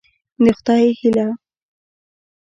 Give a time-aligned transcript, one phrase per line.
[0.43, 1.27] د خدای هيله